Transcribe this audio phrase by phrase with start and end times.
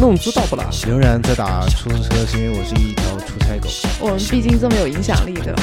[0.00, 0.68] 弄知道不啦？
[0.86, 3.68] 仍然在打出租车，是因为我是一条出差狗。
[4.00, 5.54] 我们毕竟这么有影响力的。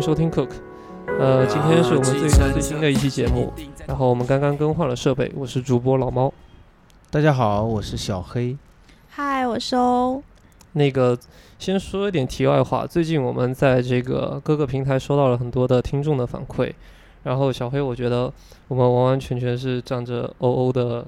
[0.00, 0.48] 迎收听 Cook。
[1.18, 3.52] 呃，今天是我们最最新的一期节目，
[3.86, 6.32] 然后我们刚刚更换了设备，我是主播老猫。
[7.10, 8.56] 大家好，我是小黑。
[9.10, 10.22] 嗨，我是欧。
[10.72, 11.18] 那个，
[11.58, 16.72] 先说一点题外话，最近我们在这个各个平台收到了很多的听众的反馈，
[17.24, 18.32] 然后小黑，我觉得
[18.68, 21.06] 我们完完全全是仗着欧欧的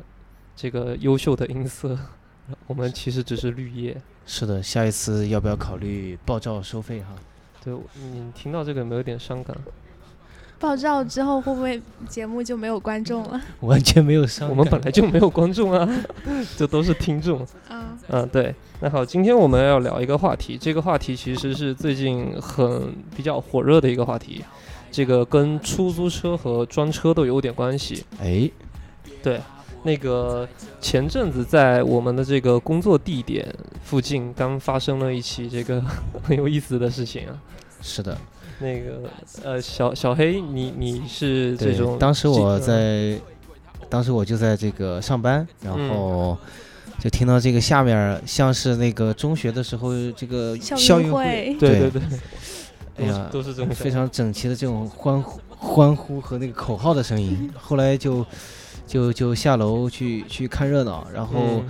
[0.54, 1.98] 这个优秀的音色，
[2.68, 3.96] 我们其实只是绿叶。
[4.27, 7.15] 是的，下一次要不要考虑爆照收费哈？
[7.65, 9.57] 对你听到这个有没有点伤感？
[10.59, 13.41] 爆照之后会不会节目就没有观众了？
[13.63, 14.49] 完全没有伤。
[14.49, 15.88] 我们本来就没有观众啊，
[16.57, 17.40] 这都是听众。
[17.68, 18.55] 啊，嗯，对。
[18.80, 24.45] 那好，今天我们要聊一个话题，这个话题其实是最近很比较火热的一个话题，
[24.90, 28.05] 这个跟出租车和专车都有点关系。
[28.21, 28.49] 哎，
[29.21, 29.40] 对。
[29.85, 30.49] 那个
[30.80, 33.52] 前阵子在我们的这个工作地点
[33.83, 35.83] 附近刚发生了一起这个
[36.23, 37.37] 很有意思的事情啊。
[37.80, 38.16] 是的，
[38.61, 39.11] 那个
[39.43, 41.99] 呃，小小黑，你你是这种？
[41.99, 43.19] 当时我在，
[43.89, 46.39] 当时我就在这个上班，然后
[47.01, 52.02] 就听到这个下面像是那个中学的时候这个校运会，对对对。
[52.99, 57.51] 哎呀，都是这种非常整齐的这种欢呼欢呼和那个口号的声音。
[57.59, 58.24] 后来就。
[58.93, 61.65] 就就下楼去去看热闹，然后，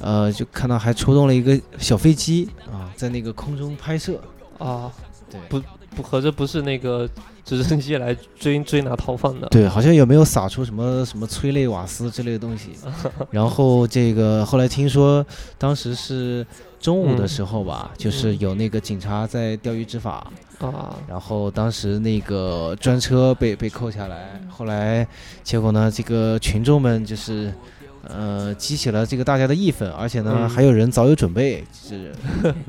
[0.00, 4.18] 呃，就看到还出动了一个小飞机啊，在那个空中拍摄。
[4.56, 4.90] 啊，
[5.30, 5.62] 对，不
[5.94, 7.06] 不合着不是那个
[7.44, 12.70] 直升机来追追拿逃犯的，对，好像有没有撒出什么什么催泪瓦斯之类的东西，
[13.30, 15.24] 然后这个后来听说
[15.58, 16.46] 当时是。
[16.82, 20.26] 中午的时候吧，就是有那个警察在钓鱼执法
[20.58, 25.06] 啊，然后当时那个专车被被扣下来，后来
[25.44, 27.54] 结果呢，这个群众们就是
[28.08, 32.12] 呃激起了这个大家的义愤，而且呢还有人早有准备，是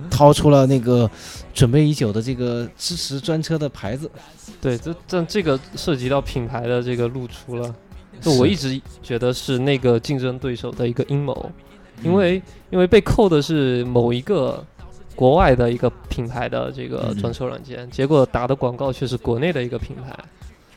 [0.09, 1.09] 掏出了那个
[1.53, 4.09] 准备已久的这个支持专车的牌子。
[4.61, 7.75] 对，这这这个涉及到品牌的这个露出了，
[8.22, 11.51] 就我一直觉得是那个竞争对手的一个阴谋。
[12.03, 14.61] 因为因为被扣的是某一个
[15.16, 20.17] 国外的一个品牌的这个专车软件，结果打的广告却是国内的一个品牌，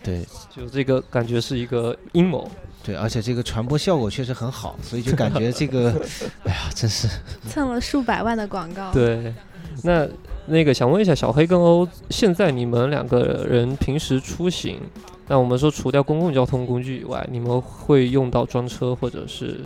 [0.07, 0.25] 对，
[0.55, 2.49] 就这个感觉是一个阴谋，
[2.83, 5.91] 对，而且这个传播效果确实很好，所以就感觉这个，
[6.47, 7.09] 哎呀，真是
[7.49, 8.93] 蹭了数百万的广告。
[8.93, 9.35] 对，
[9.83, 10.09] 那
[10.47, 14.81] 那个想问一下小黑跟欧，现在你们两个人平时出行，
[15.27, 19.61] 那我们说除掉公共交通工具以外，你们会用到专车或者是？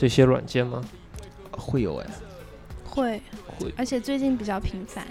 [0.00, 0.80] 这些软件吗？
[1.50, 2.06] 会有哎，
[2.84, 3.20] 会
[3.58, 5.04] 会，而且最近比较频繁。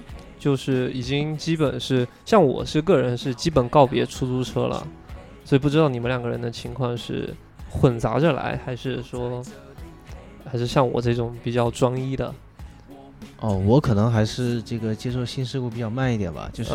[0.48, 4.88] 就是已经基本是，像我是个人是基本告别出租车了，
[5.44, 7.36] 所以不知道你们两个人的情况是
[7.70, 9.44] 混杂着来，还是说，
[10.50, 12.34] 还是像我这种比较专一的？
[13.42, 16.72] 哦，我可能还是这个接受新事物比较慢一点吧，就是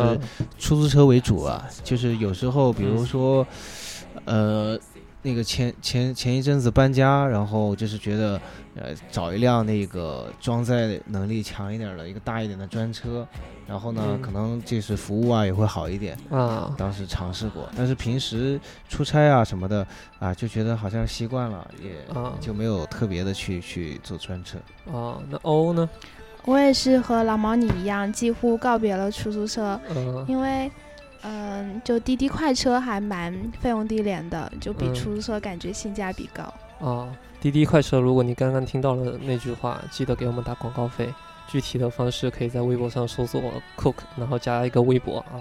[0.59, 3.43] 出租车为主啊，就是有时候比如说，
[4.25, 4.79] 呃。
[5.23, 8.39] 那个前前前一阵子搬家，然后就是觉得，
[8.75, 13.25] 呃，找一辆那个装载能力强一点的一个大一点的专车，
[13.65, 16.75] 然后呢，可能就是服务啊也会好一点啊。
[16.77, 19.87] 当时尝试过，但是平时出差啊什么的
[20.19, 21.91] 啊，就觉得好像习惯了，也
[22.41, 24.57] 就没有特别的去去坐专车。
[24.91, 25.89] 啊，那欧呢？
[26.43, 29.79] 我也是和老毛你一样，几乎告别了出租车，
[30.27, 30.69] 因为。
[31.25, 36.53] 嗯，就滴滴快车还蛮费用低廉的，就比出租车感觉性价比高。
[36.79, 41.13] 哦，滴滴快车，如果你刚刚听到了那句话，记得给我们打广告费。
[41.47, 43.41] 具体的方式可以在微博上搜索
[43.77, 45.39] Cook，然后加一个微博啊。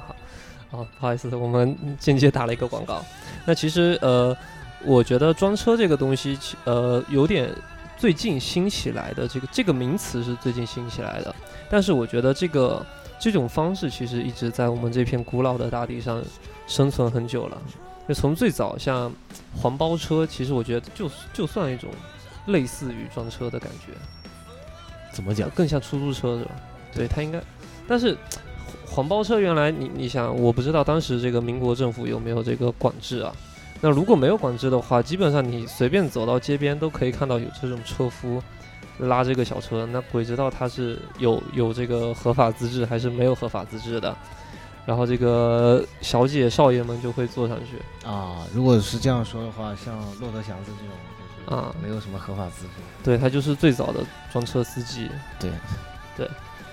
[0.71, 3.05] 好，不好意思，我们间接打了一个广告。
[3.45, 4.37] 那其实呃，
[4.85, 7.51] 我觉得装车这个东西，呃，有点
[7.97, 11.35] 最近兴起来的这个这个名词是最近兴起来的，
[11.69, 12.87] 但是我觉得这个。
[13.23, 16.21] 这种方式其实一直在我们这片古老的大地上
[16.67, 17.63] 生存很久了。
[18.09, 19.13] 就从最早像
[19.55, 21.89] 黄包车，其实我觉得就就算一种
[22.47, 23.93] 类似于专车的感觉。
[25.13, 25.49] 怎么讲？
[25.51, 26.51] 更像出租车是吧？
[26.93, 27.41] 对，它应该。
[27.87, 28.19] 但是
[28.85, 33.33] 黄包车原来你你想，我不知道当时这个民国政府有没有这个管制啊？
[33.81, 38.43] 那如果没有管制的话，基本上你随便走到街边都可以看到有这种车夫
[39.03, 44.17] 拉这个小车，那鬼知道他是有有这个合法资质还是没有合法资质的。
[44.85, 48.45] 然后这个小姐少爷们就会坐上去啊。
[48.53, 50.95] 如果是这样说的话，像骆驼祥子这种
[51.47, 52.71] 就是啊，没有什么合法资质。
[53.05, 54.01] 对他就是最早的
[54.33, 55.09] 装车司机。
[55.39, 55.51] 对，
[56.17, 56.29] 对。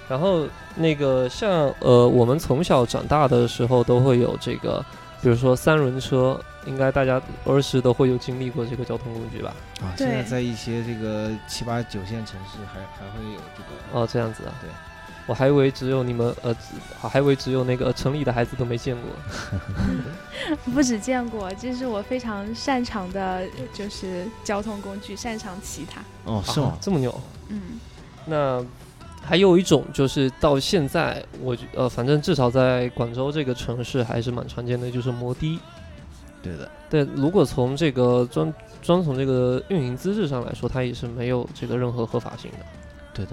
[0.07, 4.83] 然后那个像呃，我们从小长大的时候都会有这个，
[5.21, 9.53] 比如说三轮车，应该大家儿时都会有经历过这个交通工具吧？
[9.81, 14.00] 啊，现在在一些这个七八九线城市还还会有这个。
[14.00, 14.53] 哦，这样子啊。
[14.61, 14.69] 对。
[15.25, 16.56] 我还以为只有你们呃，
[17.00, 19.11] 还以为只有那个城里的孩子都没见过。
[20.73, 26.01] 不止见过，这是我非常擅长的，就是交通工具，擅长骑它。
[26.23, 26.75] 哦，是吗？
[26.81, 27.21] 这么牛。
[27.50, 27.79] 嗯。
[28.25, 28.65] 那
[29.21, 35.59] 还有一种就是到现在，我呃，反正至少在广州这个城市还是蛮常见的，就是摩的。
[36.41, 36.69] 对的。
[36.89, 42.57] 对，如果从这个专专从这个运营资质上来说，它也是没有这个任何合法性的。
[43.13, 43.31] 对的。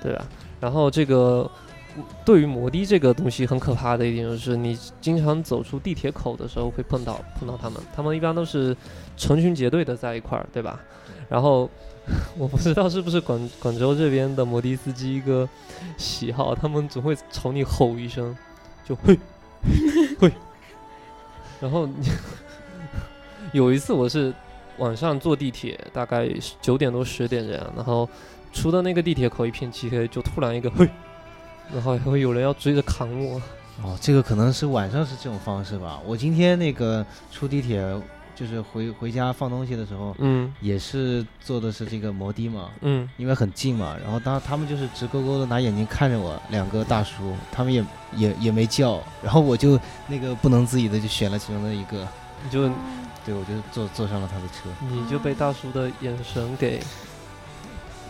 [0.00, 0.24] 对吧？
[0.60, 1.50] 然后这个
[2.24, 8.76] 对于摩的这个东西很可怕的一点就是，你经常走出地铁口的时候会碰到碰到他们，他们一般都是
[9.16, 10.78] 成群结队的在一块儿，对吧？
[11.28, 11.68] 然后
[12.36, 15.48] 我不知道是不是广广 州这边的摩的司机一个
[15.96, 18.36] 喜好，他们总会朝你吼一声，
[18.86, 19.18] 就嘿
[20.20, 20.32] 嘿。
[21.60, 21.88] 然后
[23.52, 24.32] 有一次我是
[24.78, 26.28] 晚上坐地铁，大概
[26.60, 28.08] 九点多十点这样，然后。
[28.50, 30.88] 出的那个地铁口一片漆黑，就突然一个嘿，
[31.70, 33.40] 然后还会有人要追着扛我。
[33.82, 36.00] 哦，这个可能是晚上是这种方式吧。
[36.06, 37.84] 我今天那个出地铁，
[38.34, 43.94] 就是回回家放东西的时候，嗯，也是坐的是这个摩的嘛，嗯，因为很近嘛。
[44.02, 47.84] 然后当他们就是直勾勾的拿眼睛看着我，两个大叔，他们也
[48.16, 49.78] 也也没叫，然后我就
[50.08, 52.08] 那个不能自已的就选了其中的一个，
[52.44, 52.68] 你就，
[53.24, 56.80] 对我就坐坐上了他的车，你就被大叔的眼神给。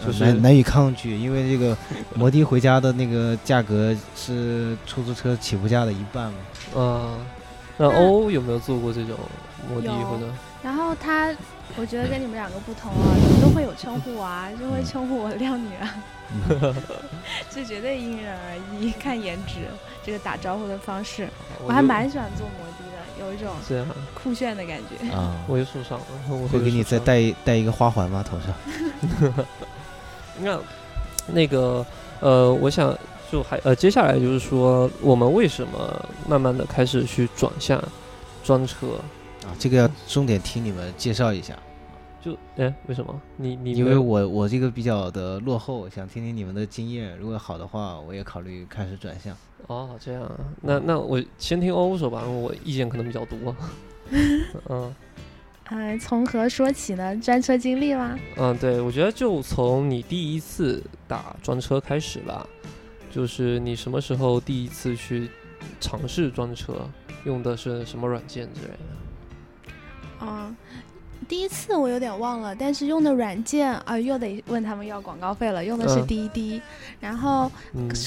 [0.01, 1.77] 就是难难以抗拒，因为这个
[2.15, 6.39] 摩的回家的那个价格是出租车起步价的一半嘛。
[6.77, 7.19] 嗯，
[7.77, 9.19] 那欧有没有坐过这种
[9.69, 10.27] 摩的或者？
[10.63, 11.35] 然后他，
[11.77, 15.95] 我觉得跟你们两个不同啊， 你们都会有称呼啊，就会称呼我靓女啊。
[17.51, 19.67] 这绝对因人而异，看颜值，
[20.05, 21.29] 这个打招呼的方式，
[21.65, 22.88] 我还蛮喜欢坐摩的的，
[23.21, 25.11] 有一种这样酷炫的感觉。
[25.11, 28.25] 啊， 我也受伤了，我会给你再戴戴一个花环吗？
[28.29, 29.45] 头上？
[30.41, 30.59] 那，
[31.27, 31.85] 那个，
[32.21, 32.97] 呃，我想
[33.31, 37.83] 就还呃，接下来就是说，我们为什么慢慢的开始去转向
[38.45, 38.87] 专车
[39.45, 39.51] 啊？
[39.59, 41.55] 这个要重点听你们介绍一下。
[42.21, 43.21] 就哎，为什么？
[43.37, 47.17] 你你因为我我这个比较的落后，想听听你们的经验。
[47.17, 49.37] 如果好的话，我也考虑开始转向。
[49.67, 53.57] 哦，这样啊，那那我先听欧说吧，我意见可能比较多。
[54.69, 54.95] 嗯。
[55.71, 57.15] 呃，从何说起呢？
[57.19, 58.19] 专车经历吗？
[58.37, 62.47] 嗯，对，我觉得就从你第一次打专车开始吧。
[63.11, 65.31] 就是你什么时候第一次去
[65.81, 66.75] 尝试专车，
[67.25, 69.75] 用的是什么软件之类的？
[70.21, 70.57] 嗯，
[71.27, 75.65] 第一次我有点忘了，但是用的软件啊，又得问他们要广告费了。
[75.65, 76.61] 用的是滴滴，
[77.01, 77.51] 然后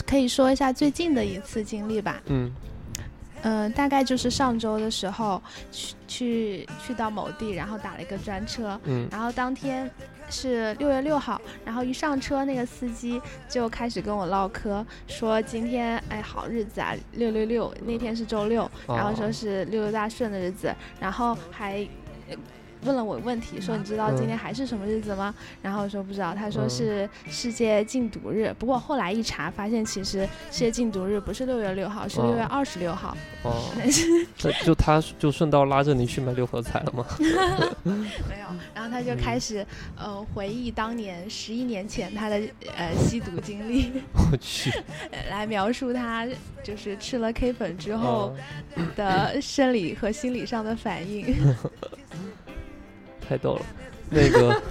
[0.07, 2.21] 可以说一下最近的一次经历吧。
[2.27, 2.51] 嗯。
[3.43, 5.41] 嗯，大概就是上周的时候，
[5.71, 9.89] 去去去到某地，然后打了一个专车，嗯，然后当天
[10.29, 13.19] 是六月六号，然后一上车，那个司机
[13.49, 21.87] 就开始跟我唠嗑，说今天哎好日子啊，六六六，那天是周六，然后说是六六大顺的日子，然后还。
[22.83, 25.33] 问了我问题，说你知道今天还是什么日子吗？
[25.61, 28.53] 然后我说不知道，他说是世界禁毒日。
[28.57, 33.15] 不过后来一查，发现其实世界禁毒日不是六月六号，是六月二十六号。
[33.43, 33.69] 哦，
[34.43, 37.05] 那就他就顺道拉着你去买六合彩了吗？
[37.83, 39.65] 没有，然后他就开始
[39.97, 42.41] 呃回忆当年十一年前他的
[42.75, 43.91] 呃吸毒经历。
[44.13, 44.71] 我去，
[45.29, 46.27] 来描述他
[46.63, 48.35] 就是吃了 K 粉之后
[48.95, 51.35] 的生理和心理上的反应。
[53.31, 53.61] 太逗了，
[54.09, 54.61] 那个，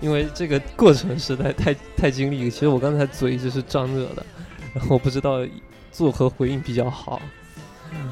[0.00, 4.26] 因为这个过程实在太太经历，其实我刚才嘴一直是张着的，
[4.74, 5.46] 然后不知道
[5.92, 7.22] 作何回应比较好。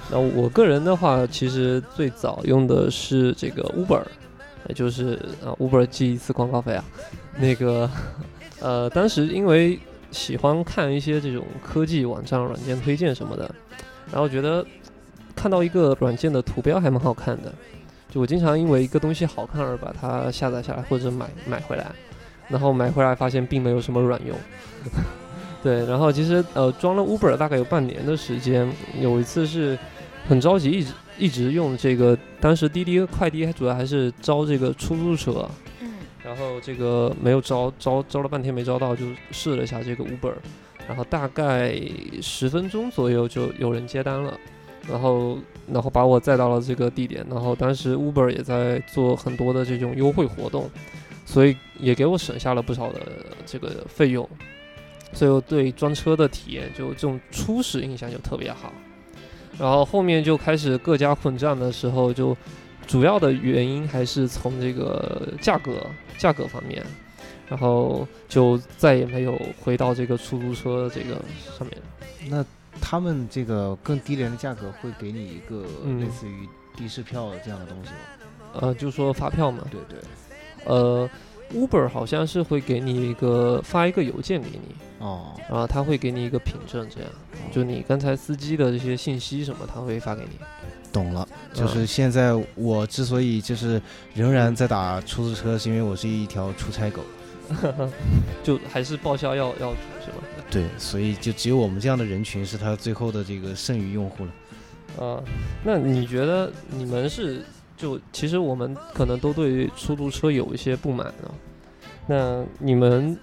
[0.09, 4.05] 那我个人的话，其实最早用的是这个 Uber，
[4.73, 5.14] 就是
[5.45, 6.85] 啊 Uber 寄一次广告费啊。
[7.38, 7.90] 那个
[8.62, 9.81] 呃，当时因为
[10.12, 13.52] 喜欢看一些这种科技网站软件推荐什么的，
[14.12, 14.64] 然后觉得
[15.35, 17.52] 看到一个软件的图标还蛮好看的。
[18.08, 21.86] 就我经常因为一个东西好看而把它下载下来或者买买回来，
[22.48, 24.36] 然后买回来发现并没有什么卵用。
[25.62, 28.70] 对，然后其实呃装了 Uber 大概有半年的时间，
[29.00, 29.76] 有一次是
[30.28, 35.48] 很着急，一直一直用这个，当时滴滴快滴主要还是招这个出租车，
[35.80, 40.34] 嗯，然后这个没有招招招了半天没招到，就试了一下这个 Uber，
[40.86, 41.75] 然后大概
[42.22, 44.38] 十分钟左右就有人接单了，
[44.88, 45.36] 然后
[45.73, 50.70] 然后把我载到了这个地点，然后当时 Uber 也在做很多的这种优惠活动，
[51.25, 53.00] 所以也给我省下了不少的
[53.44, 54.28] 这个费用，
[55.12, 58.73] 所以我对专车的体验就这种初始印象就特别好，
[59.58, 62.37] 然后后面就开始各家混战的时候就。
[62.87, 65.85] 主要的原因还是从这个价格
[66.18, 66.80] 价格方面，
[67.49, 71.20] 然后就再也没有回到这个出租车这个
[71.58, 71.76] 上面。
[72.30, 72.44] 那
[72.80, 75.62] 他们这个更低廉的价格会给你一个
[76.00, 77.97] 类似于的士票这样的东西吗？
[78.61, 79.64] 呃，就说发票嘛。
[79.71, 79.99] 对对。
[80.64, 81.09] 呃
[81.54, 87.11] ，Uber 好像是会给你一个发一个邮件给你哦，然后他会给你一个凭证，这样
[87.52, 90.38] 就你刚才司机的这些信息什么，他会发给你。
[90.92, 93.80] 懂了，就是现在我之所以就是
[94.14, 97.02] 仍然在打出租车，是因为我是一条出差狗，
[98.42, 99.75] 就还是报销要要
[100.06, 100.25] 是吧？
[100.50, 105.04] 对，所以就只有我们这样的人群是他最后的这个剩余用户了。
[105.04, 105.22] 啊，
[105.62, 107.44] 那你觉得你们是
[107.76, 111.28] 就其实我们可能都对出租车有一些不满啊？
[112.06, 113.18] 那你们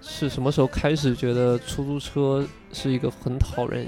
[0.00, 3.86] 是什么时候开始觉得出租车是一个很讨人？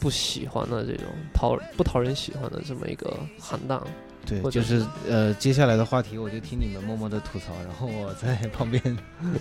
[0.00, 3.84] 不喜欢的这种讨不讨人喜欢的这么一个行当，
[4.28, 8.82] 对，就是呃，接下来的话题我就听你们默默的吐槽，然后我在 旁边，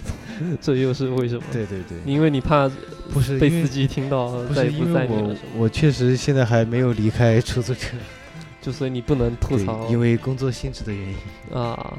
[0.61, 1.43] 这又是为什么？
[1.51, 2.69] 对对对，因为你怕
[3.11, 7.97] 不是被司机听到，不是因为我我确实现在还没有离开出租车，
[8.61, 11.97] 就所以你不能吐槽，因为工作性质的原因啊。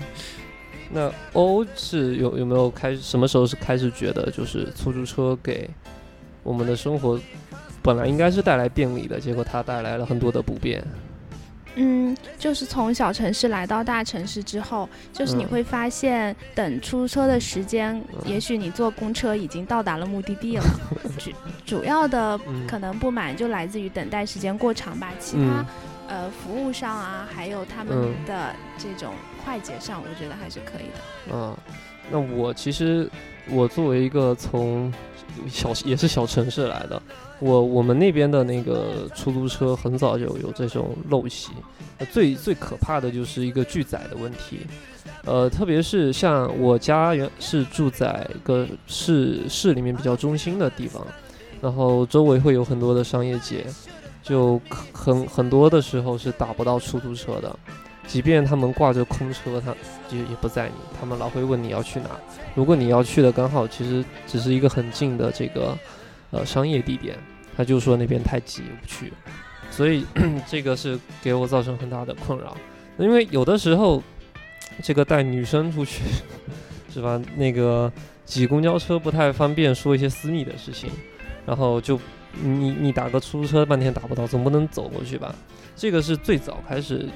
[0.90, 5.68] 那欧是有有没有开什么时候是开始觉得就是出租车给
[6.42, 7.20] 我们的生活？
[7.82, 10.82] 本来应该是带来便利的，结果它带来了很多的不便。
[11.80, 20.64] 嗯，就是从小城市来到大城市之后，就是你会发现等出租车的时间，也许你坐公车已经到达了目的地了。
[21.16, 21.30] 主
[21.64, 25.12] 主要的可能不满就来自于等待时间过长吧。
[25.20, 25.64] 其他
[26.08, 31.32] 呃服务上啊，还有他们的这种快捷上，我觉得还是可以的。
[31.32, 31.56] 嗯，
[32.10, 33.08] 那我其实
[33.48, 34.92] 我作为一个从
[35.48, 37.00] 小也是小城市来的。
[37.40, 41.50] 我我们那边的那个出租车很早就有这种陋习，
[42.10, 44.66] 最最可怕的就是一个拒载的问题，
[45.24, 51.06] 呃，特别是像我家原是住在一个市市里面比较中心的地方，
[51.60, 53.64] 然后周围会有很多的商业街，
[54.22, 54.60] 就
[54.92, 57.56] 很很多的时候是打不到出租车的，
[58.08, 59.72] 即便他们挂着空车，他
[60.10, 62.08] 也也不载你，他们老会问你要去哪，
[62.56, 65.78] 如果你要去的刚好其实只是一个很近的这个。
[66.30, 67.16] 呃，商业地点，
[67.56, 69.10] 他就说那边太挤不去，
[69.70, 70.04] 所以
[70.46, 72.54] 这个是给我造成很大的困扰。
[72.98, 74.02] 因为有的时候，
[74.82, 76.02] 这个带女生出去，
[76.92, 77.18] 是吧？
[77.34, 77.90] 那个
[78.26, 80.90] 挤公交车不太方便，说一些私密的事情，
[81.46, 81.98] 然后就
[82.42, 85.34] 你你打个出租车半天打不到，总不能走过去吧？
[85.74, 87.08] 这个是最早开始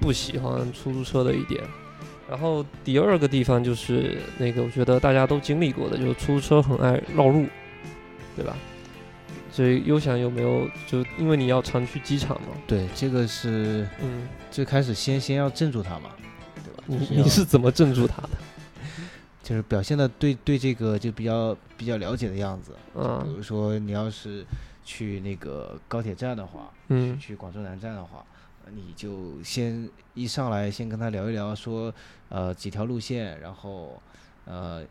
[0.00, 1.62] 不喜欢出租车的一点。
[2.28, 7.46] 然后第二个地方就是那个，我觉得大家都经历过的，就是出租车很爱绕路。
[8.36, 8.56] 对吧？
[9.50, 12.48] 所以优想有没有就因为你要常去机场嘛？
[12.68, 16.10] 对，这个是嗯，最开始先先要镇住他嘛，
[16.54, 16.84] 对吧？
[16.86, 18.30] 你你是怎么镇住他的？
[19.42, 22.70] 就是表现的对对这个就比较比较了解的样子。
[22.94, 24.46] 嗯，比如说你要是
[24.84, 28.24] 去那个高铁站的话，嗯，去广州南站的话，
[28.74, 31.92] 你就先一上来先跟他聊一聊，说
[32.28, 34.00] 呃几条路线，然后
[34.44, 34.82] 呃。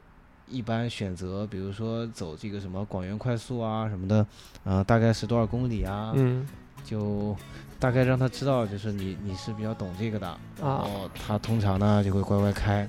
[0.50, 4.26] 一般选择，比如说走这个什么广元快速啊什么的，
[4.64, 6.14] 呃，大概是多少公里啊？
[6.16, 6.48] 嗯，
[6.86, 7.36] 就
[7.78, 12.88] 大概让他知道，就是你你是比较懂这个的，然后他通常呢就会乖乖开，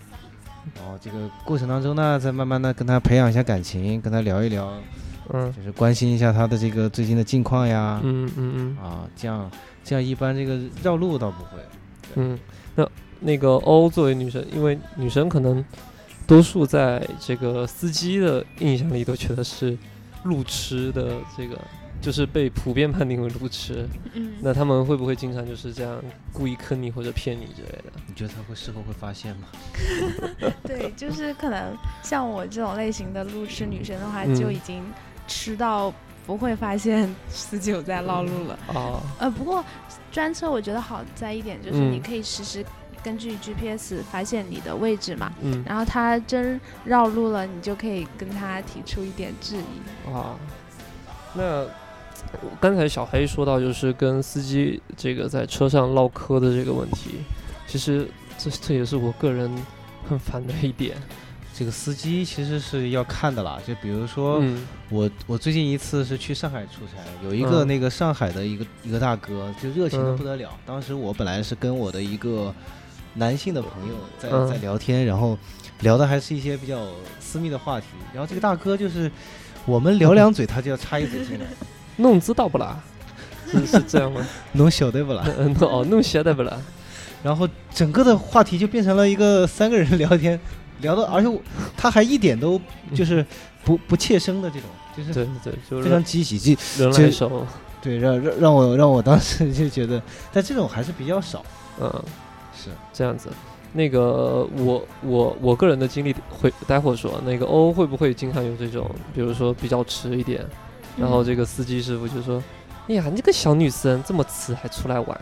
[0.76, 4.72] 然后这个过程当中呢，再慢慢的跟他培养一下感情，跟他聊一聊，
[5.30, 9.50] 嗯，就是关心一下他的这个最近的近况呀，嗯嗯嗯，啊，这样
[9.88, 11.50] 这样一般这个绕路倒不会，
[12.16, 12.38] 嗯，
[12.74, 12.88] 那
[13.20, 15.64] 那个欧作为女生，因为女生可能。
[16.26, 19.74] 多数在这个司机的印象里都觉得是
[20.24, 21.58] 路痴的，这个
[22.02, 23.88] 就是被普遍判定为路痴。
[24.12, 25.98] 嗯，那他们会不会经常就是这样
[26.30, 27.84] 故意坑你或者骗你之类的？
[28.06, 29.48] 你觉得他会事后会发现吗？
[30.64, 34.82] 对，就是可能像我这种类型的路痴女生的话，就已经
[35.26, 35.90] 吃到
[36.28, 38.58] 不会发现司机有在绕路了。
[38.68, 39.64] 哦，呃，不过
[40.12, 42.64] 专车我觉得好在一点就是你可以实时。
[43.00, 50.12] 根据 GPS 发现你的位置嘛，嗯，然后他真绕路了，你就可以跟他提出一点质疑。
[50.12, 50.34] 啊，
[51.32, 51.64] 那
[52.60, 57.20] 刚才小黑说到，就是跟司机这个在车上唠嗑的这个问题，
[57.68, 58.06] 其实
[58.36, 59.48] 这这也是我个人
[60.08, 60.96] 很烦的一点。
[61.58, 70.50] 这个司机其实是要看的啦，就比如说嗯我我最近一次是去上海出差，有一个嗯那个上海的一个一个大哥，就热情的嗯不得了。
[70.64, 72.54] 当时我本来是跟我的一个
[73.14, 75.36] 男性的朋友在嗯在聊天，然后
[75.80, 76.86] 聊的还是一些比较
[77.18, 79.10] 私密的话题，然后这个大哥就是
[79.66, 81.46] 我们聊两嘴，他就要插一嘴进来，
[81.98, 82.78] 弄知道不啦？
[83.50, 84.24] 是是这样吗？
[84.54, 85.24] 弄晓得不啦？
[85.36, 86.56] 嗯哦，弄晓得不啦？
[87.20, 90.38] 然后整个的话题就变成了一个三个人聊天，
[90.80, 91.40] 聊的，而且我
[91.76, 92.60] 他还一点都
[92.94, 93.24] 就是
[93.64, 97.46] 不不怯生的这种，就是对对，就非常是积极，就人这来熟，
[97.80, 101.44] 对让让让我让我当时就觉得，但这种还是比较少，
[101.80, 101.90] 嗯，
[102.56, 102.70] 是。
[102.92, 103.28] 这样子。
[103.70, 110.42] 那个我我我个人的经历会待会儿说，那个欧会不会经常有这种，比如说比较迟一点，
[110.96, 112.42] 然后这个司机师傅就说
[112.88, 115.20] ：“哎呀，你这个小女生这么迟还出来玩，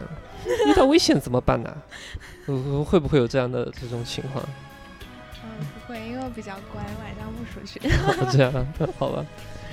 [0.69, 1.77] 遇到危险怎么办呢、
[2.47, 4.43] 呃会不会有这样的这种情况？
[6.31, 7.79] 比较乖，晚上不出去。
[7.89, 8.53] 哦 这样，
[8.99, 9.25] 好吧。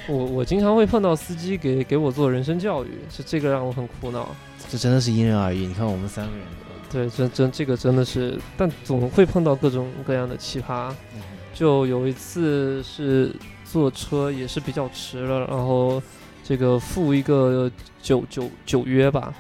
[0.08, 4.36] 我我经常会碰到司机给给我做人生教育，是这个让我很苦恼。
[4.70, 5.66] 这真的是因人而异。
[5.66, 6.46] 你看我们三个人，
[6.92, 10.92] 对，真真这个真的是，但总会碰到各种各样的奇葩。
[11.16, 11.22] 嗯
[11.54, 13.32] 就有一次是
[13.64, 16.02] 坐车也是比较迟了，然后
[16.44, 19.32] 这个赴一个九九九约吧，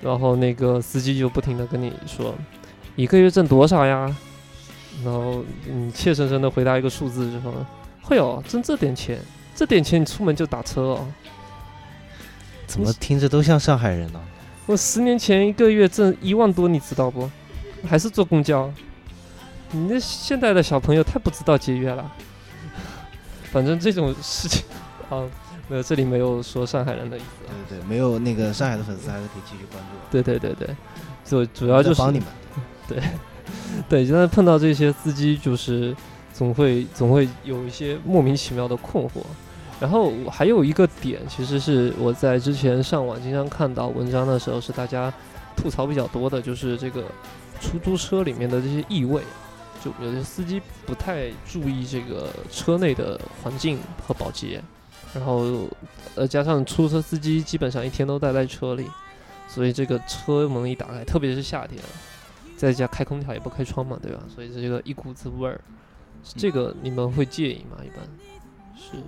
[0.00, 2.32] 然后那个司机就不停的跟你说，
[2.94, 4.16] 一个月挣多少呀？
[5.04, 7.54] 然后你怯生生的回答一个数字之后，
[8.02, 9.18] 会哦，挣这点钱，
[9.54, 11.06] 这点钱你出门就打车哦。
[12.66, 14.20] 怎么听着都像上海人呢？
[14.66, 17.30] 我十年前一个月挣一万多，你知道不？
[17.88, 18.70] 还是坐公交。
[19.70, 22.12] 你那现在的小朋友太不知道节约了。
[23.50, 24.64] 反正这种事情
[25.08, 25.24] 啊，
[25.68, 27.56] 没有，这里没有说上海人的意思啊。
[27.68, 29.90] 对对，没有那个上海的粉丝还是可以继续关注。
[30.10, 30.76] 对对对对，
[31.24, 32.28] 就主要就是帮你们。
[32.88, 32.98] 对，
[33.88, 35.94] 对现在碰到这些司机，就是
[36.32, 39.20] 总会总会有一些莫名其妙的困惑。
[39.80, 45.12] 然后还有一个点，其实是我在之前上网经常看到文章的时候，是大家
[45.56, 47.04] 吐槽比较多的，就是这个
[47.60, 49.22] 出租车里面的这些异味，
[49.80, 54.60] 就有些司机不太注意这个车内的环境和保洁，
[55.14, 55.68] 然后
[56.16, 58.84] 呃加上出租车司机基本上一天都待在车里，
[59.46, 61.80] 所以这个车门一打开，特别是夏天，
[62.58, 64.22] 在家开空调也不开窗嘛，对吧？
[64.28, 65.58] 所以这个一股子味儿，
[66.36, 67.78] 这个你们会介意吗？
[67.82, 67.98] 一般
[68.76, 68.98] 是。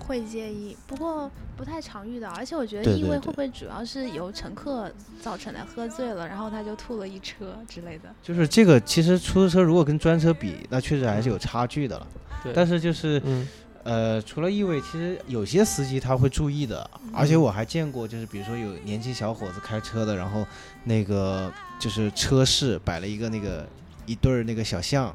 [0.00, 5.64] 会介意，不过不太常遇到，而且我觉得异味会不会主要是由乘客造成的？
[5.64, 8.12] 喝醉了，然后他就吐了一车之类的。
[8.20, 12.06] 就是这个，其实出租车如果跟专车比，那确实还是有差距的了。
[12.42, 13.46] 对，但是就是嗯
[13.86, 20.44] 呃，除了异味，其实有些司机他会注意的，而且我还见过，就是比如说有年轻小伙子开车的，然后
[20.82, 23.64] 那个就是车室摆了一个那个
[24.04, 25.14] 一对儿那个小象，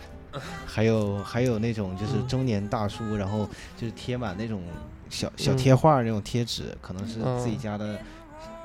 [0.66, 2.26] 还有还有那种就是嗯。
[2.26, 4.62] 中年大叔，然后就是贴满那种
[5.10, 7.98] 小小嗯贴画那种贴纸，可能是自己哦家的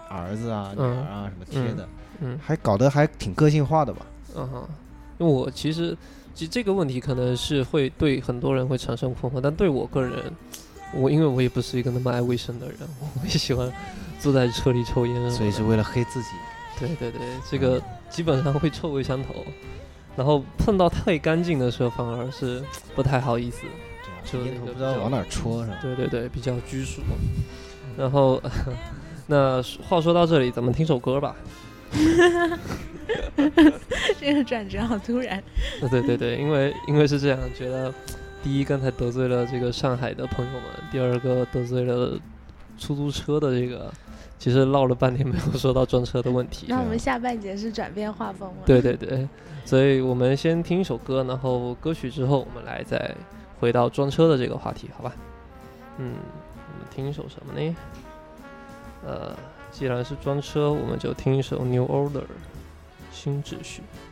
[0.09, 1.89] 儿子啊、女嗯儿啊什么贴的，
[2.21, 2.39] 嗯。
[2.41, 4.05] 还搞得还挺个性化的吧。
[4.33, 4.69] 嗯哼，
[5.19, 5.97] 因为我其实
[6.33, 10.11] 其实这个问题可能是会对很多人会产生困惑，但对我个人，
[10.93, 13.71] 我因为我也不是一个那么爱卫生的人，我也喜欢
[14.19, 16.29] 坐在车里抽烟所以是为了黑自己。
[16.79, 19.45] 对对对，这个基本上会臭味相投，
[20.15, 22.63] 然后碰到太干净的时候反而是
[22.95, 23.65] 不太好意思。
[24.23, 25.77] 就烟头不知道往哪戳是吧？
[25.81, 27.01] 对对对，比较拘束。
[27.97, 28.41] 然后，
[29.27, 31.35] 那话说到这里，咱们听首歌吧。
[34.19, 35.41] 这个转折好突然。
[35.81, 37.93] 呃 对对对，因为因为是这样，觉得
[38.43, 42.19] 第一刚才得罪了这个上海的朋友们，第二个得罪了
[42.77, 43.91] 出租车的这个，
[44.39, 46.65] 其实唠了半天没有说到专车的问题。
[46.69, 48.63] 那我们下半节是转变画风吗？
[48.65, 49.27] 对对对，
[49.65, 53.13] 所以我们先听一首歌，然后歌曲之后我们来再
[53.59, 55.13] 回到专车的这个话题，好吧？
[55.97, 56.15] 嗯，
[56.55, 57.75] 我们听一首什么呢？
[59.05, 59.35] 呃，
[59.71, 62.23] 既然是专车，我们就听一首 New Order
[63.11, 63.83] 新秩序。「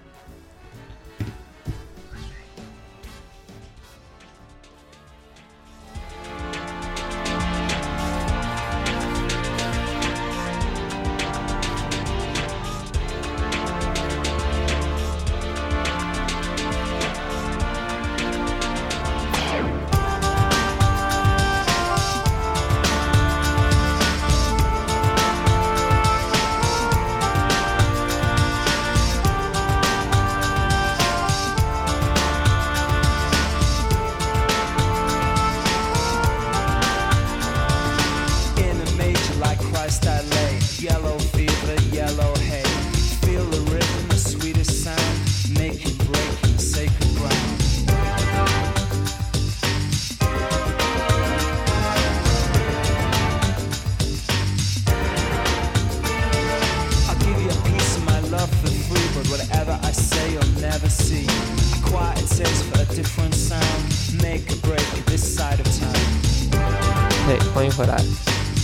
[67.53, 67.95] 欢迎回来。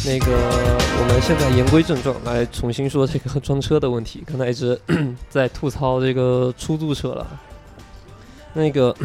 [0.05, 4.23] 那个，我们现在言归正传，来重新说这个 装车的问题。
[4.25, 4.79] 刚才一直
[5.29, 7.27] 在吐槽这个出租车了。
[8.53, 8.95] 那个，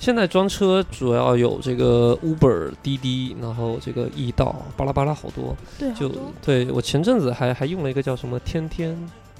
[0.00, 5.56] 现在装车主要有这个 Uber、滴滴，然后这个易到，巴拉巴拉好多。
[5.78, 6.10] 对，就
[6.44, 8.90] 对我前阵子还还用了一个叫什么天天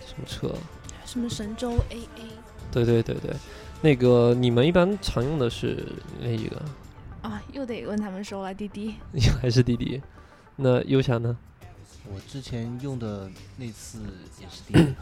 [0.07, 0.55] 什么车，
[1.05, 2.07] 什么神州 AA。
[2.71, 3.35] 对对对对，
[3.81, 5.85] 那个你们一般常用的是
[6.23, 6.57] 哪一个？
[7.27, 8.95] 啊，又得问他们收了滴滴，
[9.43, 10.01] 还是滴滴？
[10.57, 11.37] 那优翔呢？
[12.09, 13.99] 我之前用的那次
[14.41, 14.95] 也是滴滴。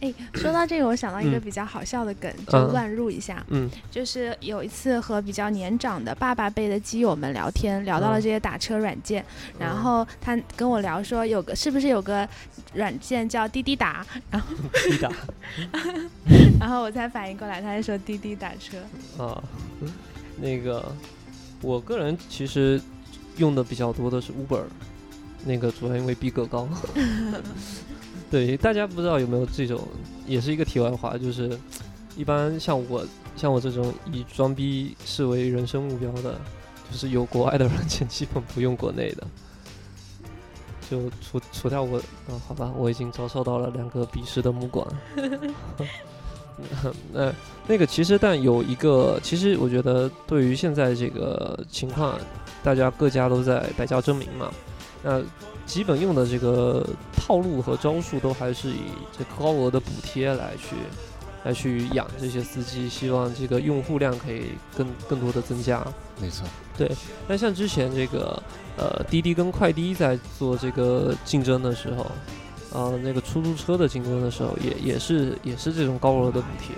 [0.00, 3.46] 哎，说到这个，我想到一个比较好笑的梗，就乱入一下。
[3.50, 9.24] 嗯，就是有一次和比较年长的爸爸辈的基友们聊天，聊到了这些打车软件，
[9.56, 12.28] 然后他跟我聊说，有个是不是有个
[12.74, 14.04] 软件叫滴滴打？
[14.28, 14.48] 然后
[14.84, 15.12] 滴滴打，
[16.58, 18.78] 然后我才反应过来，他是说滴滴打车。
[19.16, 19.40] 啊，
[20.38, 20.92] 那个，
[21.62, 22.80] 我个人其实
[23.38, 24.64] 用的比较多的是 Uber。
[25.44, 26.68] 那个主要因为逼格高，
[28.30, 29.80] 对大家不知道有没有这种，
[30.24, 31.58] 也是一个题外话，就是
[32.16, 36.40] 一般像我像我这种以装逼视为人生目标的，
[36.88, 39.26] 就是有国外的软件基本不用国内的，
[40.88, 44.86] 就除除掉我，嗯，好吧，我已经遭受到了两个鄙视的目光。
[47.12, 47.32] 那
[47.68, 52.18] 那个其实但有一个，其实我觉得对于现在这个情况，
[52.62, 54.50] 大家各家都在百家争鸣嘛。
[55.02, 55.20] 那
[55.64, 56.84] 基本用的这个
[57.16, 58.82] 套路和招数都还是以
[59.16, 60.76] 这高额的补贴来去
[61.44, 65.84] 来去养这些司机，希望这个用户量可以更更多的增加。
[66.20, 66.46] 没错，
[66.76, 66.90] 对。
[67.28, 68.40] 那像之前这个
[68.76, 72.10] 呃滴滴跟快滴在做这个竞争的时候，
[72.72, 76.76] 呃那个出租车的竞争的时候，也也是也是这种高额的补贴。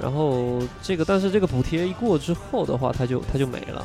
[0.00, 3.84] 然后这个但是这个补贴一过之后的话，它就它就没了。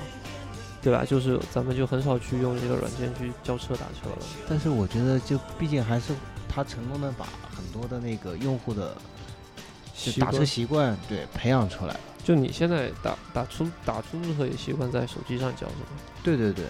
[0.79, 1.03] 对吧？
[1.03, 4.17] 就是咱们就很少去用这个软件去叫车打车了。
[4.47, 6.13] 但是我觉得，就毕竟还是
[6.47, 8.95] 他成功的把很多的那个用户的
[10.17, 11.99] 打车习惯对培养出来了。
[12.23, 15.99] 就你现在打打出打出租车也习惯在手机上叫是吗？
[16.23, 16.63] 对对对，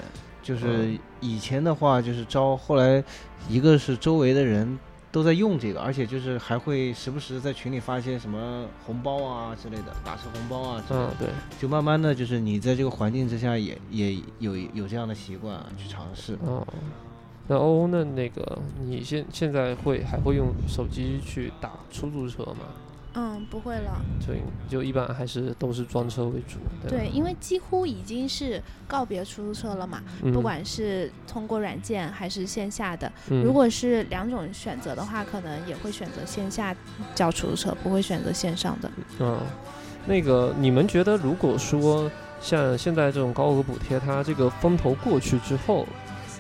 [0.48, 3.04] 就是以前的话就是招，后来
[3.50, 4.78] 一个是周围的人。
[5.10, 10.84] 都在用这个，而且就是还会时不时在群里发一些什么红包啊之类的，打车红包啊。
[10.92, 11.30] 嗯，对。
[11.60, 16.38] 就慢慢的就是你在这个环境之下也也有有这样的习惯去尝试。
[16.46, 16.68] 哦，
[17.48, 22.68] 那欧欧那那个你现现在会还会用手机去打出租车吗？
[23.14, 24.00] 嗯，不会了。
[24.26, 26.60] 对就一般还是都是专车为主。
[26.88, 33.12] 对，因为几乎已经是告别出租车了嘛，不管是通过软件还是线下的。
[33.30, 36.76] 如果是两种选择的话，可能也会选择线下
[37.16, 38.92] 叫出租车，不会选择线上的。
[39.20, 39.40] 嗯，
[40.06, 45.88] 那个你们觉得，如果说像现在这种高额补贴，它这个风头过去之后，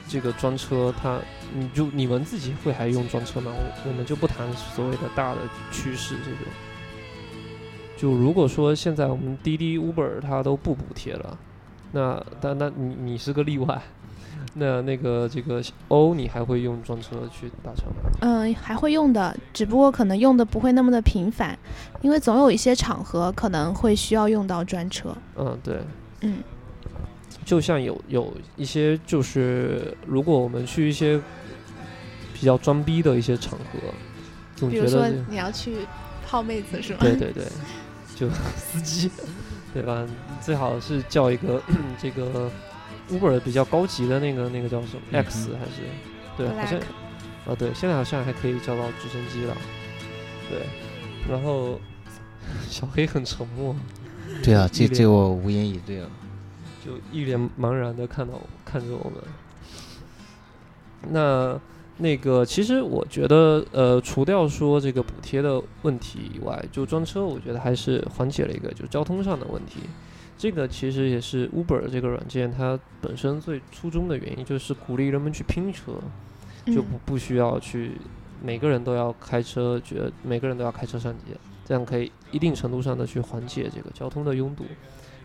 [0.08, 1.20] 这个专车它，
[1.54, 3.52] 你就你们自己会还用专车吗？
[3.54, 5.40] 我我们就不谈所谓的大的
[5.72, 6.54] 趋势这种。
[7.98, 11.38] 就如果说现在我们滴滴、Uber 它都不补贴了，
[11.92, 13.82] 那但那你你是个例外，
[14.54, 18.12] 那那个这个 O 你还会用专车去打车吗？
[18.22, 21.58] 嗯，还会用的，只不过可能用的不会那么的频繁，
[22.02, 25.16] 因为总有一些场合可能会需要用到专车。
[25.36, 25.80] 嗯，对，
[26.22, 26.38] 嗯，
[27.48, 31.18] 就像有有一些就是如果我们去一些
[32.34, 33.80] 比较装逼的一些场合，
[34.54, 35.78] 总觉得比如说你要去
[36.28, 37.00] 泡妹子是吗？
[37.00, 37.46] 对对对。
[38.18, 39.10] 就 司机，
[39.74, 40.06] 对吧？
[40.42, 41.62] 最好是叫一个
[42.02, 42.52] 这个
[43.10, 45.84] Uber 比较高级的那个那个叫什么 X 还是？
[46.36, 46.80] 对，好像
[47.46, 49.56] 啊对，现在好像还可以叫到直升机了。
[50.50, 50.66] 对，
[51.32, 51.80] 然后
[52.68, 53.74] 小黑很沉默。
[54.44, 56.10] 对啊，这这我无言以对了。
[56.88, 59.20] 就一脸茫然的看到看着我们。
[61.12, 61.60] 那。
[62.00, 69.80] 那个，其实我觉得，呃，除掉说这个补贴的问题以外，就装车，我觉得还是缓解了一个就交通上的问题。
[70.38, 75.94] 这个其实也是 Uber 这个软件它本身最初衷的原因，就是鼓励人们去拼车，
[76.68, 77.94] 就不不需要去
[78.44, 84.66] 每个人都要开车，觉得每个人都要开车上街，这样可以一定程度上的去缓解这个交通的拥堵。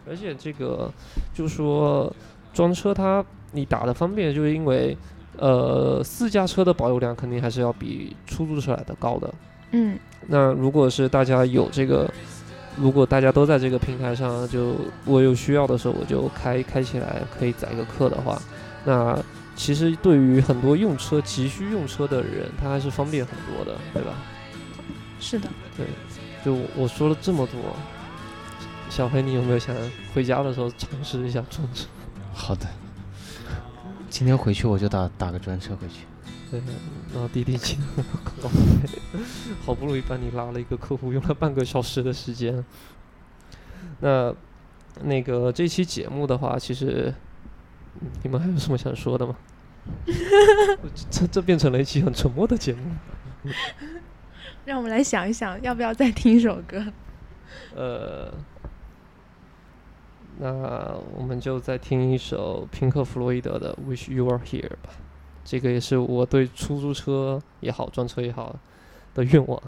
[0.09, 0.91] 而且这个
[1.35, 2.15] 就说
[2.53, 4.97] 装车它你打的方便，就是因为。
[5.39, 9.35] 呃，私家车的保有量肯定还是要比出租车来的高的。
[9.71, 12.07] 嗯，那如果是大家有这个，
[12.77, 18.39] 如果大家都在这个平台上，就我有需要的时候我就开开起来，可以载个客的话，
[18.85, 19.19] 那
[19.57, 24.13] 其实对于很多用车急需用车的人，他还是方便很多的，对吧？
[25.19, 25.49] 是的。
[25.79, 25.87] 对，
[26.45, 27.59] 就我说了这么多，
[28.93, 29.75] 小黑，你有没有想
[30.13, 31.87] 回家的时候尝试一下装车？
[32.35, 32.67] 好的。
[34.11, 36.05] 今天回去我就打打个专车回去。
[36.51, 36.61] 对，
[37.11, 39.19] 然后滴滴记得广告费，
[39.65, 42.63] 好不容易帮你拉了一个客户，用了半个小时的时间。
[44.01, 44.35] 那
[45.03, 47.15] 那个这期节目的话，其实
[48.23, 49.35] 你们还有什么想说的吗？
[51.11, 53.51] 这这变成了一期很沉默的节目。
[54.67, 56.85] 让我们来想一想，要不要再听一首歌？
[57.75, 58.33] 呃，
[60.39, 64.91] 那我们就再听一首平克·弗洛伊德的《Wish You Were Here》吧。
[65.45, 68.57] 这个也是我对出租车也好，专车也好
[69.15, 69.63] 的愿望。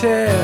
[0.00, 0.39] Tell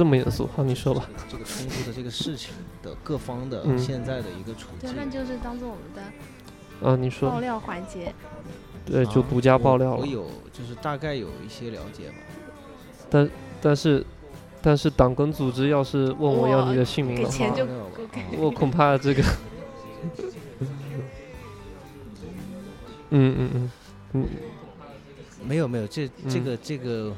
[0.00, 1.06] 这么严肃，好，你说吧。
[1.28, 4.96] 这个冲突的这个事情的各方的嗯现在的一个处对，境。
[4.96, 8.14] 那就是当做我们的啊，你说爆，料环节。
[8.86, 10.00] 对，就啊独家爆料了。
[10.00, 12.14] 我有就是大概有一些了解吧。
[13.10, 14.02] 但但是
[14.62, 17.54] 但是党跟组织要是问我要你的姓名的话。
[18.38, 19.22] 我恐怕这个，
[23.10, 23.70] 嗯嗯嗯
[24.14, 24.26] 嗯
[25.46, 27.16] 没有没有，这这嗯个这个嗯，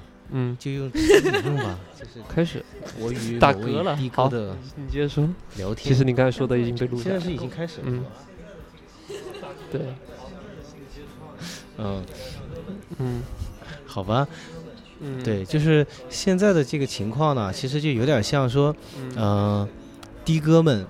[0.59, 2.65] 就用直接引用吧， 就是开始。
[2.99, 3.97] 我与打某位嗝了。
[3.97, 5.29] 的好的你接着说。
[5.57, 5.87] 聊天。
[5.89, 7.11] 其实你刚才说的已经被录下。
[7.11, 7.21] 来了。
[7.21, 7.85] 现在是已经开始了。
[7.87, 8.05] 嗯。
[9.71, 9.81] 对，
[11.79, 12.05] 嗯，
[12.99, 13.23] 嗯。
[13.87, 14.27] 好吧，
[15.01, 19.13] 嗯，对，就是现在的这个情况呢，其实就有点像说，嗯。
[19.17, 19.69] 呃，
[20.25, 20.87] 的哥们，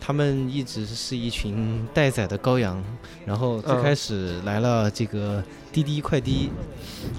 [0.00, 2.82] 他们一直是一群待宰的羔羊，
[3.26, 6.50] 然后最嗯开始来了这个滴滴快滴，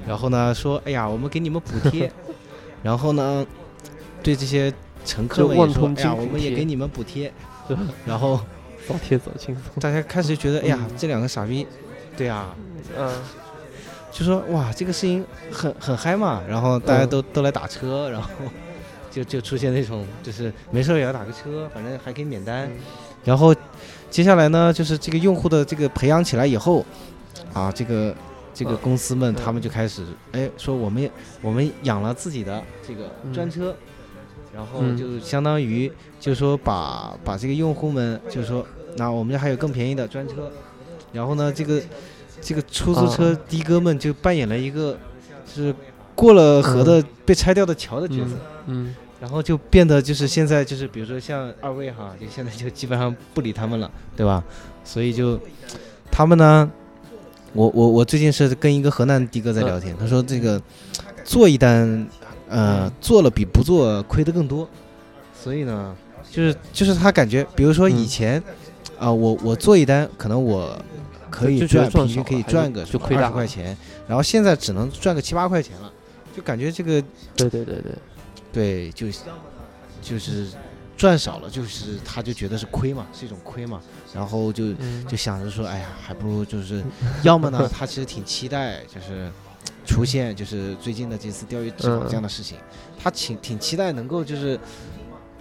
[0.07, 2.11] 然后呢说，哎呀，我们给你们补贴，
[2.83, 3.45] 然后呢，
[4.23, 4.73] 对这些
[5.05, 7.31] 乘客就们也说，哎呀，我们也给你们补贴，
[8.05, 8.39] 然后
[8.87, 9.63] 早贴早轻松。
[9.79, 11.67] 大家开始觉得，哎呀嗯，这两个傻逼，
[12.17, 12.47] 对呀、
[12.97, 13.09] 嗯。
[14.11, 17.09] 就说哇，这个事情很很嗨嘛，然后大家嗯。
[17.09, 18.27] 都、都来打车，然后
[19.11, 22.67] 就就出现那种就是没事儿也要打个车，反正还可以免单。
[22.67, 22.77] 嗯。
[23.25, 23.53] 然后
[24.09, 26.83] 接下来呢，就是这个用户的这个培养起来以后，
[27.53, 28.15] 啊，这个
[28.53, 29.35] 这个嗯公司们嗯。
[29.35, 33.33] 他们就开始哎说我们我们养了自己的这个嗯。
[33.33, 33.75] 专车，
[34.55, 34.97] 然后嗯。
[34.97, 40.49] 就相当于就是说把把这个用户们就是说，那我们这还有更便宜的专车，
[41.11, 41.81] 然后呢这个
[42.41, 43.39] 这个出租车啊。
[43.49, 44.97] 的哥们就扮演了一个
[45.45, 45.75] 就是
[46.15, 48.31] 过了河的被拆掉的桥的角色。
[48.67, 48.95] 嗯。
[49.19, 54.43] 然后就变得就是现在就是比如说像二位哈，就现在就基本上不理他们了，对吧？
[54.83, 55.39] 所以就
[56.09, 56.71] 他们呢，
[57.53, 60.59] 我我我最近是跟一个河南的哥在聊天，他说这个
[61.23, 62.07] 做一单，
[62.49, 64.67] 呃，做了比不做亏的更多，
[65.39, 65.95] 所以呢，
[66.31, 68.07] 就是就是他感觉，比如说以嗯。
[68.07, 68.43] 前
[68.97, 70.79] 啊、我我做一单，可能我
[71.31, 73.75] 可以赚，平均可以赚个就亏大块钱，
[74.07, 75.91] 然后现在只能赚个七八块钱了，
[76.37, 77.01] 就感觉这个
[77.35, 77.91] 对对对对，
[78.51, 79.07] 对，就
[80.01, 80.47] 就是
[80.97, 83.81] 赚少了，就是他就觉得是亏嘛，是一种亏嘛，
[84.13, 85.05] 然后就嗯。
[85.07, 86.83] 就想着说，哎呀，还不如就是，
[87.23, 89.31] 要么呢， 他其实挺期待就是
[89.85, 92.57] 出现就是最近的这次钓鱼执法这样的事情，
[93.01, 94.59] 他挺挺期待能够就是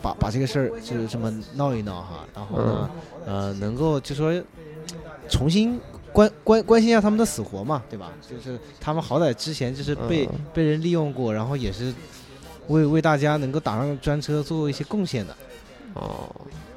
[0.00, 2.90] 把把这个事儿就是这么闹一闹哈，然后呢，
[3.26, 4.32] 呃，能够就说
[5.28, 5.80] 重新。
[6.12, 8.10] 关关关心一下他们的死活嘛，对吧？
[8.28, 10.40] 就是他们好歹之前就是被、嗯。
[10.52, 11.94] 被人利用过，然后也是
[12.70, 15.36] 为为大家能够打上专车做一些贡献的。
[15.94, 16.30] 哦，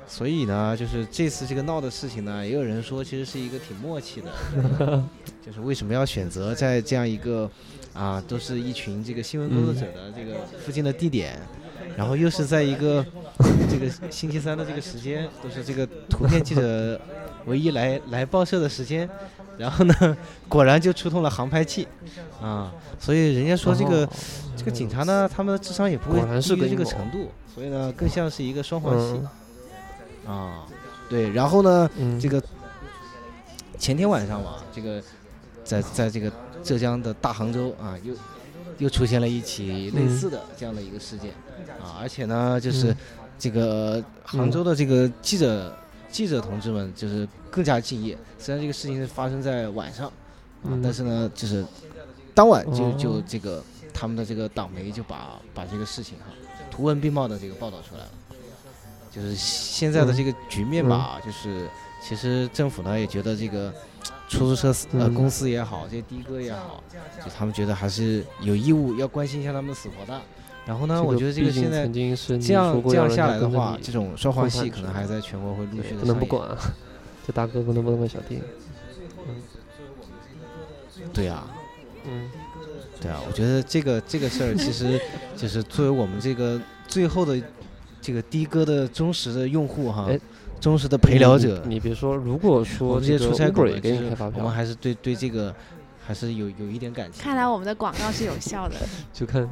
[0.08, 4.30] 所以呢，就是这次这个闹的事情呢，也有人说其实是一个挺默契的，
[5.46, 7.50] 就是为什么要选择在这样一个
[7.94, 11.40] 啊，都是一群这个新闻工作者的这个附近的地点，
[11.96, 13.06] 然后又是在一个
[13.70, 17.00] 这个星期三的这个时间都是这个图片记者
[17.46, 19.10] 唯一来来报社的时间，
[19.58, 21.88] 然后呢， 果然就触动了航拍器，
[22.42, 24.10] 啊，所以人家说这个、哦
[24.56, 29.20] 这个警察呢，他们的智商也不会低于这个程度，所以呢，更像是一个双簧戏
[30.26, 30.66] 嗯啊，
[31.10, 32.42] 对，然后呢，嗯，这个
[33.78, 35.02] 前天晚上嘛，这个
[35.64, 36.32] 在在这个
[36.64, 38.14] 浙江的大杭州啊，又
[38.78, 41.32] 又出现了一起类似的这样的一个事件、
[41.82, 42.98] 啊，而且呢，就是嗯。
[43.40, 45.76] 这个杭州的这个记者、
[46.14, 48.16] 记者同志们就是更加敬业。
[48.38, 50.14] 虽然这个事情是发生在晚上啊，
[50.66, 51.66] 嗯但是呢，就是
[52.36, 56.26] 当晚就哦就这个他们的这个党媒就把把这个事情哈
[56.70, 58.12] 图文并茂的这个报道出来了。
[59.12, 61.68] 就是现在的这个局面吧，就是
[62.02, 63.74] 其实政府呢也觉得这个
[64.28, 66.84] 出租车司呃嗯公司也好，这些的哥也好，
[67.24, 70.22] 就他们觉得还是有义务要关心一下他们的死活的。
[70.66, 76.58] 然后呢，这我觉得这个毕竟现在曾经是你这样说过这样下来的话，这种双簧混饭吃戏可能还在全国会陆续的对不能不管啊，
[77.28, 78.40] 这大哥不能不能问小弟，
[81.14, 81.48] 对啊，
[82.08, 82.30] 嗯
[83.02, 85.00] 对啊，我觉得这个这个事儿其实
[85.36, 87.42] 就是作为我们这个最后的
[88.02, 90.20] 这个的哥的忠实的用户哈哎，
[90.62, 95.54] 忠实的陪聊者，你你别说，如果说这个们这些出差狗也给开发票，我们还是对对这个
[96.06, 97.22] 还是有有一点感情。
[97.22, 98.76] 看来我们的广告是有效的。
[99.12, 99.50] 就看，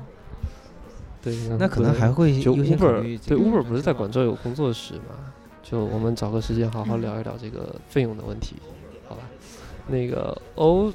[1.22, 5.16] 对，那可能还会就 Uber 对 Uber 不是在广州有工作室嘛？
[5.62, 8.56] 就我们找个时间好好嗯聊一聊这个费用的问题，
[9.08, 9.22] 好吧？
[9.88, 10.92] 那个欧，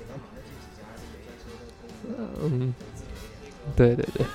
[2.42, 2.74] 嗯，
[3.76, 4.26] 对对对，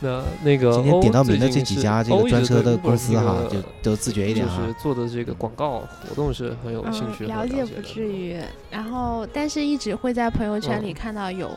[0.00, 4.74] 那那个今天点到欧名的这几家这个专车的公司哈，就这个都自觉一点哈就是。
[4.82, 7.80] 做的这个广告活动是很有兴趣嗯，了解不。
[7.80, 8.36] 至于。
[8.70, 11.50] 然后，但是一直会在朋友圈里嗯看到有。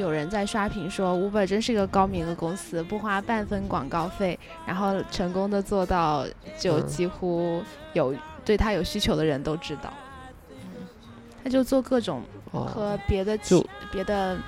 [0.00, 4.36] 有人在刷屏说，Uber 真是一个高明的公司，不花半分广告费，
[4.66, 6.26] 然后成功的做到，
[6.58, 6.86] 就嗯。
[6.86, 9.92] 几乎有对他有需求的人都知道。
[10.50, 10.56] 嗯。
[11.44, 14.38] 他就做各种哦，和别的就企别的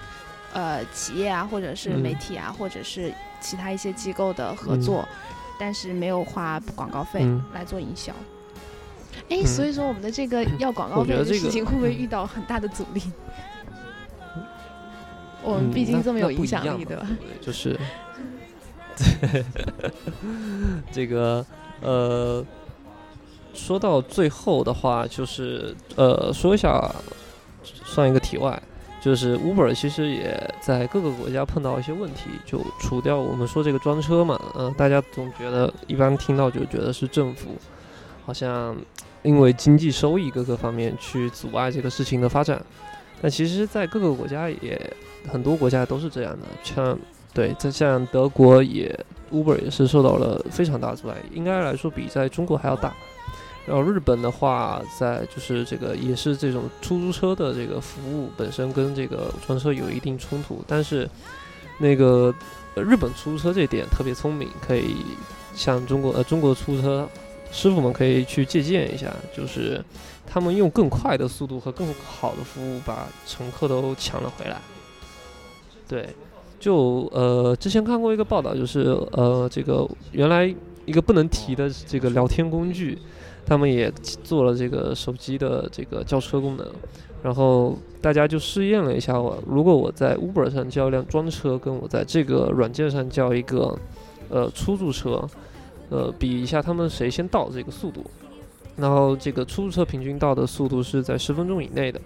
[0.54, 2.18] 呃企业啊，或者是媒嗯。
[2.18, 4.80] 体啊，或者是其他一些机构的合嗯。
[4.80, 5.06] 作，
[5.60, 7.44] 但是没有花广告费嗯。
[7.52, 8.10] 来做营销。
[9.28, 9.46] 哎、嗯。
[9.46, 13.02] 所以说我们的这个要广告费的事情会不会遇到很大的阻力？
[15.42, 17.06] 我们毕竟这么有影响力，对吧？
[17.40, 17.78] 就是，
[18.96, 19.44] 对，
[20.92, 21.44] 这个
[21.80, 22.44] 呃，
[23.54, 26.94] 说到最后的话，就是呃，说一下，
[27.62, 28.60] 算一个题外，
[29.00, 37.50] 就是 Uber 其实也在各个国家碰到一些问题，就除掉我们说这个专车嘛，嗯、大家总觉得一般听到就觉得是政府
[38.24, 38.76] 好像
[39.22, 42.64] 因为经济收益各个方面去阻碍这个事情的发展，
[43.22, 44.78] 但其实，在各个国家也
[45.30, 46.98] 很多国家都是这样的，像
[47.32, 48.98] 对，在像德国也
[49.30, 52.92] Uber 也是受到了非常大的阻碍，应该来说比在中国还要大。
[53.64, 61.08] 然后日本的话，在就是这个也是这种出租车的这个服务本身跟这个专车有一定冲突，但是
[61.78, 62.34] 那个
[62.74, 64.96] 日本出租车这点特别聪明，可以
[65.54, 67.08] 向中国呃中国出租车
[67.52, 69.80] 师傅们可以去借鉴一下，就是
[70.32, 74.56] 他们用更快的速度和更好的服务把乘客都抢了回来。
[75.86, 76.08] 对，
[76.58, 80.46] 就呃之前看过一个报道，就是呃这个原来
[80.86, 82.98] 一个不能提的这个聊天工具，
[83.44, 83.92] 他们也
[84.24, 86.66] 做了这个手机的这个叫车功能，
[87.22, 93.78] 然后大家就试验了一下我，如果我在 Uber 上叫一辆专车，跟我在这个软件上叫一个
[94.30, 95.28] 呃出租车，
[95.90, 98.02] 呃比一下他们谁先到这个速度，
[98.76, 102.00] 然后这个出租车平均到的速度是在十分钟以内的，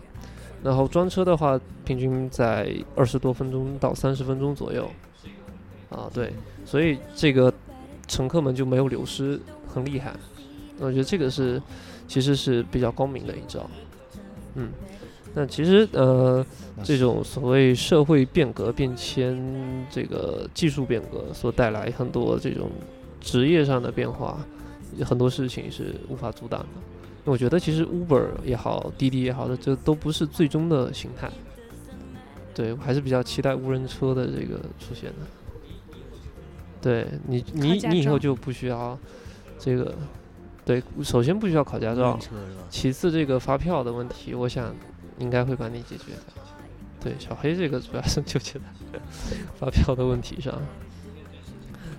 [0.62, 4.90] 然后专车的话平均在二十多分钟到三十分钟左右，
[5.90, 6.32] 啊对，
[6.64, 7.53] 所以这个
[8.09, 9.40] 乘客们就没有流失，
[9.72, 10.12] 很厉害。
[10.78, 11.62] 我觉得这个是
[12.07, 13.68] 其实是比较高明的一招，
[14.57, 14.70] 嗯，
[15.34, 16.45] 那其实呃
[16.82, 22.70] 这种所谓社会变革变迁，这个技术变革所带来很多这种
[23.20, 24.38] 职业上的变化，
[25.05, 26.66] 很多事情是无法阻挡的。
[27.24, 31.30] 我觉得其实 Uber 也好，滴滴也好的，这都不是最终的形态。
[32.55, 35.26] 对我还是比较期待无人车的这个出现的。
[36.80, 38.97] 对你，你你以后就不需要
[39.59, 39.92] 这个，
[40.64, 42.16] 对，首先不需要考驾照？
[42.70, 44.72] 其次，这个发票的问题，我想
[45.18, 46.32] 应该会帮你解决的。
[47.01, 48.53] 对，小黑这个主要是纠结
[48.92, 49.01] 在
[49.59, 50.55] 发票的问题上。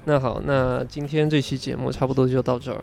[0.10, 2.82] 那好，那今天这期节目差不多就到这儿。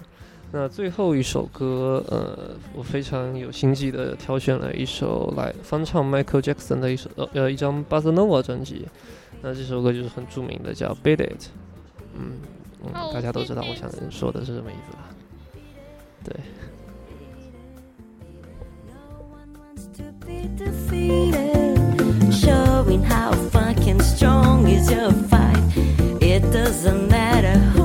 [0.53, 8.87] 那最后一首歌，呃，我非常有心计的挑选了一首来翻唱 Michael Jackson 的一首呃呃一张《b a s s Nova》专辑。
[9.41, 11.41] 那这首歌就是很著名的，叫《Beat It》。
[12.15, 12.33] 嗯，
[12.85, 15.09] 嗯，大家都知道我想说的是什么意思吧？
[16.25, 16.37] 对。
[19.97, 21.79] to be defeated.
[22.33, 25.34] Showing how fucking strong is your.
[26.35, 27.84] It doesn't matter